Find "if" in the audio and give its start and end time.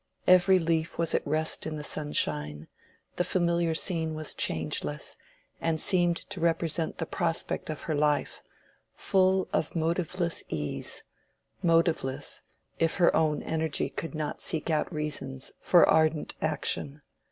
12.79-12.95